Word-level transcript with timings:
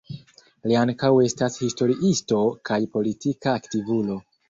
Li 0.71 0.77
ankaŭ 0.83 1.11
estas 1.27 1.59
historiisto 1.65 2.43
kaj 2.71 2.83
politika 2.99 3.59
aktivulo. 3.63 4.23